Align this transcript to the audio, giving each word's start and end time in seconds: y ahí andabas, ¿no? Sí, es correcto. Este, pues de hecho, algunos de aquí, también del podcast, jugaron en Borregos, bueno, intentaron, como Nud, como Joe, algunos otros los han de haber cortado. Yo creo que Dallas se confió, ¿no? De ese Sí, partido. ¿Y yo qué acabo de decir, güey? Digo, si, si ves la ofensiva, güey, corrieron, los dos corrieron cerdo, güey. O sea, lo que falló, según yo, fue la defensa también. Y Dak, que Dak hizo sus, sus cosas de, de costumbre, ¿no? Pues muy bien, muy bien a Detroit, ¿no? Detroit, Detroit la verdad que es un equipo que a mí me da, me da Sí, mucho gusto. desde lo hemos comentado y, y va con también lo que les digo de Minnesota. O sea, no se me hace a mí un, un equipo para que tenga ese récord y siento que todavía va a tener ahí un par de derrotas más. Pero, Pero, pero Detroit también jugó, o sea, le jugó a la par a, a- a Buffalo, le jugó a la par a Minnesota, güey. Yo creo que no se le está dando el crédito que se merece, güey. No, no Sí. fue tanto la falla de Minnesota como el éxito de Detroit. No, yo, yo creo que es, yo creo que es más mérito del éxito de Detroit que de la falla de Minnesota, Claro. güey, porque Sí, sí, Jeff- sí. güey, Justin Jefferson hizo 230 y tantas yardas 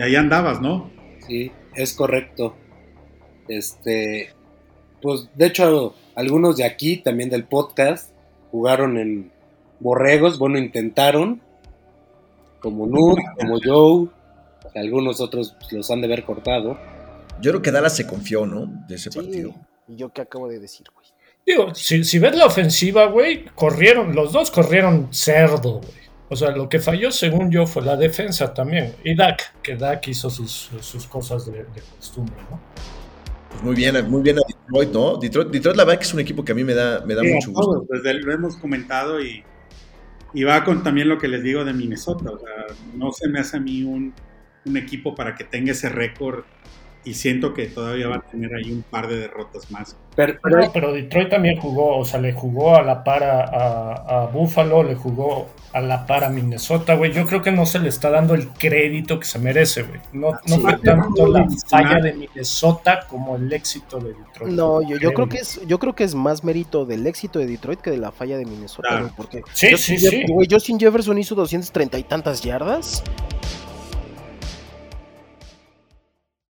y 0.00 0.02
ahí 0.02 0.16
andabas, 0.16 0.60
¿no? 0.62 0.90
Sí, 1.26 1.52
es 1.74 1.92
correcto. 1.92 2.56
Este, 3.48 4.30
pues 5.02 5.28
de 5.34 5.46
hecho, 5.46 5.94
algunos 6.14 6.56
de 6.56 6.64
aquí, 6.64 6.96
también 6.96 7.28
del 7.28 7.44
podcast, 7.44 8.10
jugaron 8.50 8.96
en 8.96 9.30
Borregos, 9.78 10.38
bueno, 10.38 10.58
intentaron, 10.58 11.42
como 12.60 12.86
Nud, 12.86 13.18
como 13.38 13.58
Joe, 13.62 14.08
algunos 14.74 15.20
otros 15.20 15.56
los 15.70 15.90
han 15.90 16.00
de 16.00 16.06
haber 16.06 16.24
cortado. 16.24 16.78
Yo 17.42 17.50
creo 17.52 17.62
que 17.62 17.70
Dallas 17.70 17.96
se 17.96 18.06
confió, 18.06 18.46
¿no? 18.46 18.66
De 18.88 18.94
ese 18.94 19.10
Sí, 19.10 19.18
partido. 19.18 19.54
¿Y 19.88 19.96
yo 19.96 20.10
qué 20.12 20.22
acabo 20.22 20.48
de 20.48 20.58
decir, 20.60 20.86
güey? 20.94 21.06
Digo, 21.46 21.74
si, 21.74 22.04
si 22.04 22.18
ves 22.18 22.36
la 22.36 22.46
ofensiva, 22.46 23.06
güey, 23.06 23.44
corrieron, 23.54 24.14
los 24.14 24.32
dos 24.32 24.50
corrieron 24.50 25.08
cerdo, 25.12 25.80
güey. 25.80 26.09
O 26.32 26.36
sea, 26.36 26.50
lo 26.52 26.68
que 26.68 26.78
falló, 26.78 27.10
según 27.10 27.50
yo, 27.50 27.66
fue 27.66 27.82
la 27.82 27.96
defensa 27.96 28.54
también. 28.54 28.94
Y 29.04 29.16
Dak, 29.16 29.60
que 29.62 29.76
Dak 29.76 30.06
hizo 30.08 30.30
sus, 30.30 30.70
sus 30.80 31.06
cosas 31.08 31.44
de, 31.46 31.64
de 31.64 31.82
costumbre, 31.96 32.36
¿no? 32.48 32.60
Pues 33.48 33.62
muy 33.64 33.74
bien, 33.74 34.08
muy 34.08 34.22
bien 34.22 34.38
a 34.38 34.42
Detroit, 34.46 34.92
¿no? 34.92 35.16
Detroit, 35.16 35.48
Detroit 35.48 35.76
la 35.76 35.84
verdad 35.84 35.98
que 35.98 36.06
es 36.06 36.14
un 36.14 36.20
equipo 36.20 36.44
que 36.44 36.52
a 36.52 36.54
mí 36.54 36.62
me 36.62 36.74
da, 36.74 37.04
me 37.04 37.14
da 37.16 37.22
Sí, 37.22 37.32
mucho 37.34 37.50
gusto. 37.50 37.84
desde 37.88 38.14
lo 38.14 38.32
hemos 38.32 38.56
comentado 38.56 39.20
y, 39.20 39.42
y 40.32 40.44
va 40.44 40.62
con 40.64 40.84
también 40.84 41.08
lo 41.08 41.18
que 41.18 41.26
les 41.26 41.42
digo 41.42 41.64
de 41.64 41.72
Minnesota. 41.72 42.30
O 42.30 42.38
sea, 42.38 42.76
no 42.94 43.10
se 43.12 43.28
me 43.28 43.40
hace 43.40 43.56
a 43.56 43.60
mí 43.60 43.82
un, 43.82 44.14
un 44.66 44.76
equipo 44.76 45.16
para 45.16 45.34
que 45.34 45.42
tenga 45.44 45.72
ese 45.72 45.88
récord 45.88 46.44
y 47.04 47.14
siento 47.14 47.54
que 47.54 47.66
todavía 47.66 48.08
va 48.08 48.16
a 48.16 48.20
tener 48.22 48.54
ahí 48.54 48.70
un 48.72 48.82
par 48.82 49.08
de 49.08 49.16
derrotas 49.16 49.70
más. 49.70 49.96
Pero, 50.16 50.38
Pero, 50.42 50.70
pero 50.72 50.92
Detroit 50.92 51.30
también 51.30 51.58
jugó, 51.58 51.96
o 51.96 52.04
sea, 52.04 52.20
le 52.20 52.32
jugó 52.32 52.76
a 52.76 52.82
la 52.82 53.02
par 53.04 53.22
a, 53.22 53.44
a- 53.44 54.22
a 54.22 54.26
Buffalo, 54.26 54.82
le 54.82 54.94
jugó 54.96 55.48
a 55.72 55.80
la 55.80 56.04
par 56.06 56.24
a 56.24 56.28
Minnesota, 56.28 56.94
güey. 56.96 57.12
Yo 57.12 57.26
creo 57.26 57.40
que 57.42 57.52
no 57.52 57.64
se 57.64 57.78
le 57.78 57.88
está 57.88 58.10
dando 58.10 58.34
el 58.34 58.48
crédito 58.48 59.18
que 59.20 59.24
se 59.26 59.38
merece, 59.38 59.84
güey. 59.84 60.00
No, 60.12 60.32
no 60.32 60.38
Sí. 60.44 60.60
fue 60.60 60.76
tanto 60.78 61.26
la 61.28 61.46
falla 61.68 62.00
de 62.00 62.12
Minnesota 62.12 63.06
como 63.08 63.36
el 63.36 63.50
éxito 63.52 63.98
de 64.00 64.12
Detroit. 64.12 64.52
No, 64.52 64.82
yo, 64.82 64.96
yo 64.98 65.12
creo 65.14 65.28
que 65.28 65.38
es, 65.38 65.60
yo 65.66 65.78
creo 65.78 65.94
que 65.94 66.04
es 66.04 66.14
más 66.14 66.42
mérito 66.44 66.84
del 66.84 67.06
éxito 67.06 67.38
de 67.38 67.46
Detroit 67.46 67.80
que 67.80 67.90
de 67.90 67.98
la 67.98 68.10
falla 68.12 68.36
de 68.36 68.44
Minnesota, 68.44 68.88
Claro. 68.88 69.02
güey, 69.04 69.14
porque 69.16 69.42
Sí, 69.52 69.76
sí, 69.76 69.96
Jeff- 69.96 70.10
sí. 70.10 70.24
güey, 70.28 70.48
Justin 70.50 70.78
Jefferson 70.78 71.16
hizo 71.18 71.34
230 71.34 71.98
y 71.98 72.02
tantas 72.02 72.42
yardas 72.42 73.02